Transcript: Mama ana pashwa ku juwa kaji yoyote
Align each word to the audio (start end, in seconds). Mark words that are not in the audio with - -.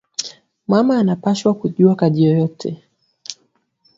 Mama 0.71 0.93
ana 1.01 1.15
pashwa 1.23 1.51
ku 1.59 1.65
juwa 1.75 1.93
kaji 1.99 2.21
yoyote 2.27 2.69